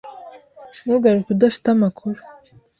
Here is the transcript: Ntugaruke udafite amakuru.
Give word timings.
Ntugaruke 0.83 1.27
udafite 1.33 1.67
amakuru. 1.75 2.19